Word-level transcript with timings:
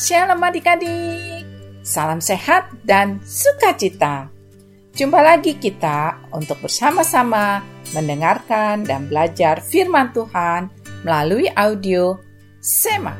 Shalom 0.00 0.40
adik-adik, 0.40 1.44
salam 1.84 2.24
sehat 2.24 2.72
dan 2.88 3.20
sukacita. 3.20 4.32
Jumpa 4.96 5.20
lagi 5.20 5.60
kita 5.60 6.24
untuk 6.32 6.56
bersama-sama 6.64 7.60
mendengarkan 7.92 8.80
dan 8.80 9.12
belajar 9.12 9.60
firman 9.60 10.08
Tuhan 10.16 10.72
melalui 11.04 11.52
audio 11.52 12.16
Sema. 12.64 13.12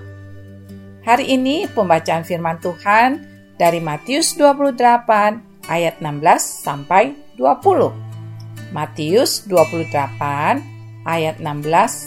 Hari 1.05 1.29
ini 1.29 1.69
pembacaan 1.69 2.24
firman 2.24 2.57
Tuhan 2.65 3.29
dari 3.60 3.77
Matius 3.85 4.33
28 4.41 5.69
ayat 5.69 6.01
16 6.01 6.65
sampai 6.65 7.12
20. 7.37 8.73
Matius 8.73 9.45
28 9.45 11.05
ayat 11.05 11.37
16 11.45 11.45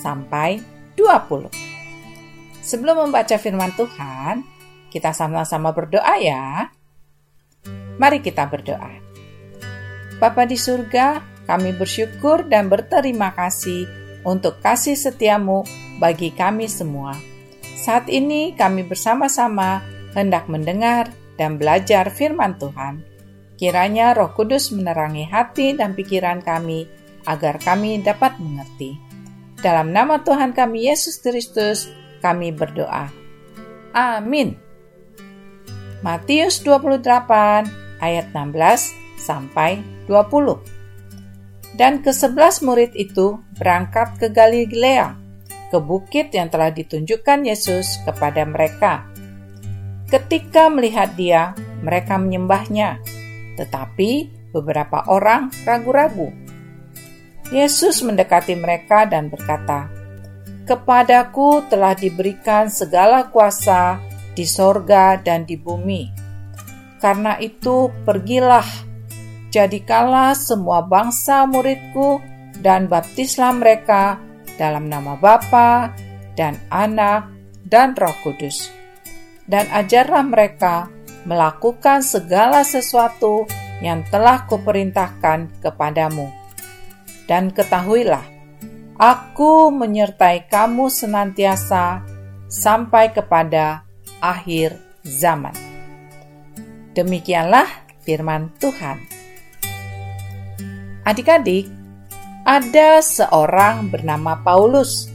sampai 0.01 0.65
20. 0.97 1.53
Sebelum 2.65 3.05
membaca 3.05 3.37
firman 3.37 3.69
Tuhan, 3.77 4.52
kita 4.93 5.09
sama-sama 5.09 5.73
berdoa 5.73 6.21
ya. 6.21 6.69
Mari 7.97 8.21
kita 8.21 8.45
berdoa. 8.45 8.93
Bapa 10.21 10.45
di 10.45 10.53
surga, 10.53 11.25
kami 11.49 11.73
bersyukur 11.73 12.45
dan 12.45 12.69
berterima 12.69 13.33
kasih 13.33 13.89
untuk 14.21 14.61
kasih 14.61 14.93
setiamu 14.93 15.65
bagi 15.97 16.29
kami 16.29 16.69
semua. 16.69 17.17
Saat 17.81 18.07
ini 18.07 18.53
kami 18.53 18.85
bersama-sama 18.85 19.81
hendak 20.13 20.45
mendengar 20.45 21.09
dan 21.35 21.57
belajar 21.57 22.13
firman 22.13 22.55
Tuhan. 22.61 23.01
Kiranya 23.57 24.13
roh 24.13 24.31
kudus 24.31 24.69
menerangi 24.69 25.25
hati 25.27 25.73
dan 25.73 25.97
pikiran 25.97 26.39
kami 26.45 26.85
agar 27.25 27.57
kami 27.59 27.99
dapat 27.99 28.37
mengerti. 28.39 28.95
Dalam 29.59 29.95
nama 29.95 30.19
Tuhan 30.19 30.51
kami 30.51 30.91
Yesus 30.91 31.23
Kristus, 31.23 31.87
kami 32.19 32.51
berdoa. 32.51 33.07
Amin. 33.95 34.72
Matius 36.03 36.59
28 36.67 36.99
ayat 38.03 38.25
16 38.35 38.91
sampai 39.15 39.79
20. 40.11 40.59
Dan 41.79 42.03
kesebelas 42.03 42.59
murid 42.59 42.91
itu 42.91 43.39
berangkat 43.55 44.19
ke 44.19 44.27
Galilea, 44.27 45.15
ke 45.71 45.79
bukit 45.79 46.35
yang 46.35 46.51
telah 46.51 46.75
ditunjukkan 46.75 47.47
Yesus 47.47 48.03
kepada 48.03 48.43
mereka. 48.43 49.07
Ketika 50.11 50.67
melihat 50.67 51.15
dia, 51.15 51.55
mereka 51.79 52.19
menyembahnya, 52.19 52.99
tetapi 53.55 54.27
beberapa 54.51 55.07
orang 55.07 55.55
ragu-ragu. 55.63 56.35
Yesus 57.47 58.03
mendekati 58.03 58.59
mereka 58.59 59.07
dan 59.07 59.31
berkata, 59.31 59.87
"Kepadaku 60.67 61.63
telah 61.71 61.95
diberikan 61.95 62.67
segala 62.67 63.31
kuasa 63.31 64.12
di 64.33 64.45
sorga 64.45 65.17
dan 65.21 65.45
di 65.45 65.57
bumi. 65.57 66.09
Karena 66.97 67.37
itu 67.37 67.91
pergilah, 68.07 68.65
jadikanlah 69.53 70.33
semua 70.33 70.81
bangsa 70.85 71.45
muridku 71.45 72.23
dan 72.63 72.87
baptislah 72.87 73.51
mereka 73.53 74.17
dalam 74.55 74.87
nama 74.87 75.17
Bapa 75.17 75.91
dan 76.37 76.57
Anak 76.69 77.29
dan 77.67 77.93
Roh 77.97 78.15
Kudus. 78.21 78.69
Dan 79.43 79.67
ajarlah 79.75 80.23
mereka 80.23 80.87
melakukan 81.27 81.99
segala 81.99 82.63
sesuatu 82.63 83.43
yang 83.83 84.07
telah 84.07 84.47
kuperintahkan 84.47 85.59
kepadamu. 85.59 86.31
Dan 87.27 87.51
ketahuilah, 87.51 88.23
aku 88.95 89.71
menyertai 89.75 90.47
kamu 90.47 90.87
senantiasa 90.87 92.03
sampai 92.47 93.11
kepada 93.11 93.83
akhir 94.23 94.79
zaman. 95.03 95.51
Demikianlah 96.95 97.67
firman 98.07 98.47
Tuhan. 98.63 99.03
Adik-adik, 101.03 101.67
ada 102.47 103.03
seorang 103.03 103.91
bernama 103.91 104.39
Paulus. 104.39 105.11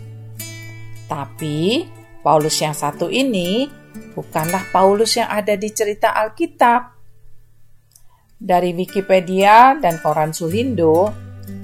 Tapi 1.08 1.88
Paulus 2.20 2.60
yang 2.60 2.76
satu 2.76 3.08
ini 3.08 3.64
bukanlah 4.12 4.68
Paulus 4.68 5.16
yang 5.16 5.32
ada 5.32 5.56
di 5.56 5.72
cerita 5.72 6.12
Alkitab. 6.12 7.00
Dari 8.38 8.70
Wikipedia 8.76 9.74
dan 9.80 9.98
koran 9.98 10.30
Sulindo, 10.36 11.10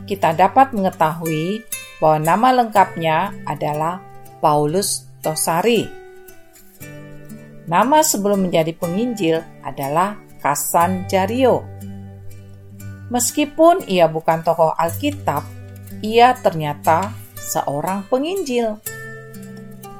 kita 0.09 0.33
dapat 0.33 0.73
mengetahui 0.73 1.63
bahwa 2.03 2.19
nama 2.19 2.49
lengkapnya 2.65 3.31
adalah 3.47 4.01
Paulus 4.41 5.07
Tosari. 5.23 6.04
Nama 7.65 8.05
sebelum 8.05 8.45
menjadi 8.49 8.77
penginjil 8.77 9.41
adalah 9.65 10.21
Kasan 10.45 11.09
Jario. 11.09 11.65
Meskipun 13.09 13.89
ia 13.89 14.05
bukan 14.05 14.45
tokoh 14.45 14.77
Alkitab, 14.77 15.41
ia 16.05 16.37
ternyata 16.37 17.17
seorang 17.41 18.05
penginjil. 18.13 18.77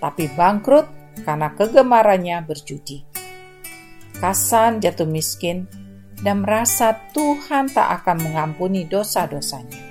tapi 0.03 0.27
bangkrut 0.35 0.91
karena 1.23 1.55
kegemarannya 1.55 2.43
berjudi. 2.43 3.07
Kasan 4.19 4.83
jatuh 4.83 5.07
miskin 5.07 5.71
dan 6.19 6.43
merasa 6.43 6.91
Tuhan 7.15 7.71
tak 7.71 8.03
akan 8.03 8.17
mengampuni 8.27 8.83
dosa-dosanya. 8.83 9.87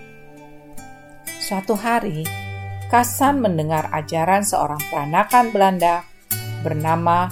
Suatu 1.41 1.79
hari, 1.79 2.27
Kasan 2.87 3.43
mendengar 3.43 3.91
ajaran 3.91 4.47
seorang 4.47 4.79
peranakan 4.87 5.51
Belanda 5.51 6.07
bernama 6.63 7.27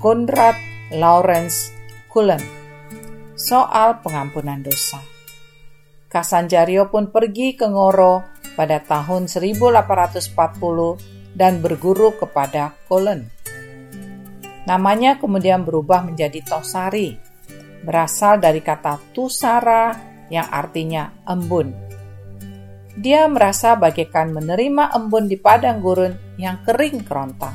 Konrad 0.00 0.56
Lawrence 0.88 1.68
Kullen 2.08 2.40
soal 3.36 4.00
pengampunan 4.00 4.64
dosa. 4.64 5.15
Kasanjario 6.06 6.86
pun 6.86 7.10
pergi 7.10 7.58
ke 7.58 7.66
Ngoro 7.66 8.22
pada 8.54 8.78
tahun 8.78 9.26
1840 9.26 11.34
dan 11.34 11.58
berguru 11.58 12.14
kepada 12.14 12.78
Kolen. 12.86 13.26
Namanya 14.66 15.18
kemudian 15.18 15.66
berubah 15.66 16.06
menjadi 16.06 16.42
Tosari, 16.46 17.14
berasal 17.82 18.38
dari 18.38 18.62
kata 18.62 19.14
Tusara 19.14 19.94
yang 20.30 20.46
artinya 20.50 21.10
embun. 21.26 21.74
Dia 22.96 23.28
merasa 23.28 23.76
bagaikan 23.76 24.32
menerima 24.32 24.96
embun 24.96 25.28
di 25.28 25.36
padang 25.36 25.84
gurun 25.84 26.16
yang 26.40 26.64
kering 26.64 27.04
kerontang. 27.04 27.54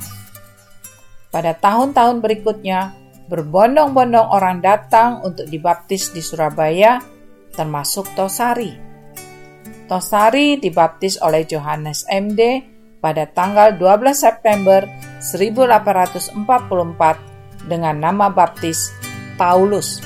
Pada 1.31 1.55
tahun-tahun 1.57 2.21
berikutnya, 2.21 2.93
berbondong-bondong 3.31 4.27
orang 4.27 4.59
datang 4.59 5.23
untuk 5.23 5.47
dibaptis 5.47 6.11
di 6.11 6.19
Surabaya 6.19 6.99
termasuk 7.55 8.07
Tosari. 8.15 8.79
Tosari 9.87 10.55
dibaptis 10.55 11.19
oleh 11.19 11.43
Johannes 11.43 12.07
MD 12.07 12.63
pada 13.03 13.27
tanggal 13.27 13.75
12 13.75 14.15
September 14.15 14.87
1844 15.19 17.67
dengan 17.67 17.95
nama 17.99 18.31
baptis 18.31 18.95
Paulus, 19.35 19.99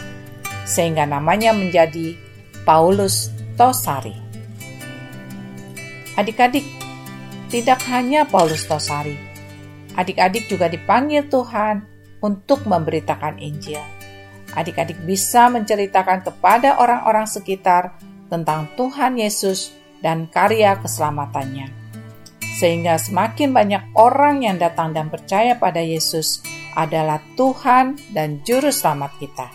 sehingga 0.66 1.06
namanya 1.06 1.54
menjadi 1.54 2.18
Paulus 2.66 3.30
Tosari. 3.56 4.18
Adik-adik, 6.16 6.64
tidak 7.52 7.84
hanya 7.92 8.24
Paulus 8.26 8.66
Tosari, 8.66 9.20
adik-adik 9.94 10.50
juga 10.50 10.72
dipanggil 10.72 11.28
Tuhan 11.28 11.84
untuk 12.24 12.66
memberitakan 12.66 13.38
Injil. 13.38 13.95
Adik-adik 14.56 14.98
bisa 15.04 15.52
menceritakan 15.52 16.24
kepada 16.24 16.80
orang-orang 16.80 17.28
sekitar 17.28 18.00
tentang 18.32 18.72
Tuhan 18.80 19.20
Yesus 19.20 19.76
dan 20.00 20.28
karya 20.32 20.80
keselamatannya. 20.80 21.70
Sehingga 22.56 22.96
semakin 22.96 23.52
banyak 23.52 23.84
orang 24.00 24.48
yang 24.48 24.56
datang 24.56 24.96
dan 24.96 25.12
percaya 25.12 25.60
pada 25.60 25.84
Yesus 25.84 26.40
adalah 26.76 27.20
Tuhan 27.36 28.00
dan 28.16 28.40
Juru 28.48 28.72
Selamat 28.72 29.12
kita. 29.20 29.48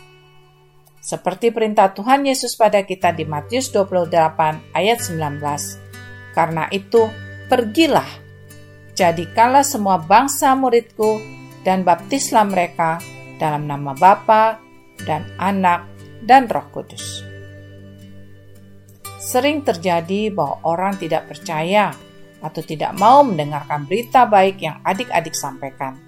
Seperti 1.00 1.48
perintah 1.48 1.96
Tuhan 1.96 2.28
Yesus 2.28 2.60
pada 2.60 2.84
kita 2.84 3.16
di 3.16 3.24
Matius 3.24 3.72
28 3.72 4.76
ayat 4.76 4.98
19. 5.00 6.36
Karena 6.36 6.68
itu, 6.68 7.08
pergilah, 7.48 8.06
jadikanlah 8.92 9.64
semua 9.64 9.96
bangsa 9.96 10.52
muridku 10.52 11.24
dan 11.64 11.88
baptislah 11.88 12.44
mereka 12.44 13.00
dalam 13.40 13.64
nama 13.64 13.96
Bapa 13.96 14.69
dan 15.04 15.24
Anak 15.40 15.86
dan 16.24 16.46
Roh 16.48 16.68
Kudus. 16.72 17.24
Sering 19.20 19.62
terjadi 19.62 20.32
bahwa 20.32 20.64
orang 20.64 20.96
tidak 20.96 21.28
percaya 21.28 21.92
atau 22.40 22.62
tidak 22.64 22.96
mau 22.96 23.20
mendengarkan 23.20 23.84
berita 23.84 24.24
baik 24.24 24.64
yang 24.64 24.80
adik-adik 24.80 25.36
sampaikan. 25.36 26.00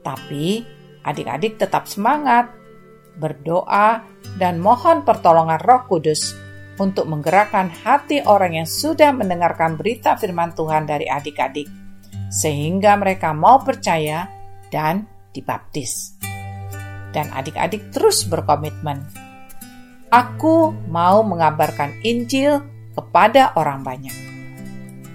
Tapi 0.00 0.64
adik-adik 1.04 1.60
tetap 1.60 1.84
semangat, 1.84 2.48
berdoa, 3.20 4.00
dan 4.40 4.56
mohon 4.56 5.04
pertolongan 5.04 5.60
Roh 5.60 5.84
Kudus 5.84 6.32
untuk 6.80 7.04
menggerakkan 7.12 7.68
hati 7.68 8.24
orang 8.24 8.56
yang 8.56 8.68
sudah 8.68 9.12
mendengarkan 9.12 9.76
berita 9.76 10.16
firman 10.16 10.56
Tuhan 10.56 10.88
dari 10.88 11.04
adik-adik, 11.04 11.68
sehingga 12.32 12.96
mereka 12.96 13.36
mau 13.36 13.60
percaya 13.60 14.24
dan 14.72 15.04
dibaptis. 15.36 16.19
Dan 17.10 17.30
adik-adik 17.34 17.90
terus 17.90 18.22
berkomitmen. 18.26 19.02
Aku 20.10 20.74
mau 20.90 21.22
mengabarkan 21.22 21.94
Injil 22.02 22.62
kepada 22.94 23.54
orang 23.54 23.86
banyak. 23.86 24.14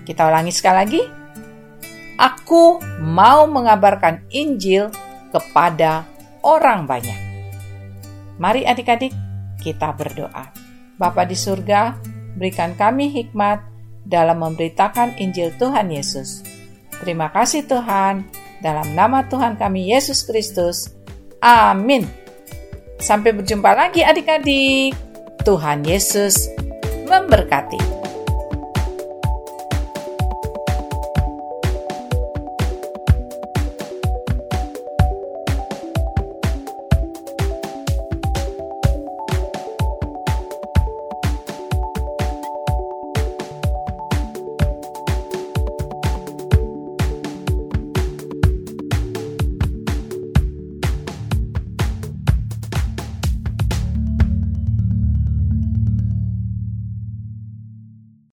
Kita 0.07 0.27
ulangi 0.27 0.51
sekali 0.55 0.77
lagi. 0.79 1.01
Aku 2.15 2.79
mau 3.03 3.43
mengabarkan 3.43 4.23
Injil 4.31 4.87
kepada 5.35 6.07
orang 6.47 6.87
banyak. 6.87 7.19
Mari 8.39 8.63
adik-adik 8.63 9.11
kita 9.59 9.91
berdoa. 9.95 10.51
Bapa 10.95 11.27
di 11.27 11.35
surga, 11.35 11.99
berikan 12.39 12.71
kami 12.79 13.11
hikmat 13.11 13.59
dalam 14.07 14.39
memberitakan 14.39 15.19
Injil 15.19 15.51
Tuhan 15.59 15.91
Yesus. 15.91 16.39
Terima 17.03 17.27
kasih 17.33 17.67
Tuhan, 17.67 18.23
dalam 18.63 18.95
nama 18.95 19.27
Tuhan 19.27 19.59
kami 19.59 19.91
Yesus 19.91 20.23
Kristus. 20.23 20.95
Amin. 21.45 22.09
Sampai 22.97 23.37
berjumpa 23.37 23.77
lagi 23.77 24.01
adik-adik. 24.01 24.97
Tuhan 25.45 25.85
Yesus 25.85 26.49
memberkati. 27.05 27.94